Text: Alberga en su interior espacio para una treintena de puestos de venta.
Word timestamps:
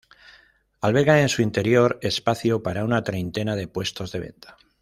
Alberga 0.81 1.21
en 1.21 1.29
su 1.29 1.43
interior 1.43 1.99
espacio 2.01 2.63
para 2.63 2.83
una 2.85 3.03
treintena 3.03 3.55
de 3.55 3.67
puestos 3.67 4.11
de 4.11 4.19
venta. 4.21 4.57